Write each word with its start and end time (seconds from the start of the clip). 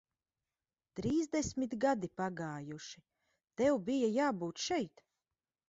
Trīsdesmit 0.99 1.75
gadi 1.83 2.09
pagājuši, 2.23 3.05
tev 3.63 3.79
bija 3.91 4.13
jābūt 4.19 4.67
šeit. 4.69 5.09